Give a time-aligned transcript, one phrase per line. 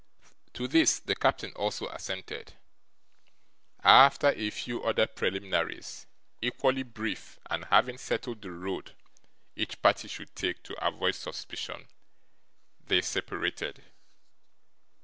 [0.53, 2.53] To this the captain also assented.
[3.83, 6.07] After a few other preliminaries,
[6.41, 8.95] equally brief, and having settled the road
[9.55, 11.85] each party should take to avoid suspicion,
[12.83, 13.83] they separated.